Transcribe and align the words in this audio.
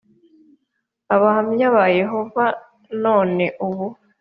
abahamya 1.15 1.67
ba 1.75 1.85
yehova 1.99 2.43
none 3.03 3.45
ubu 3.67 3.85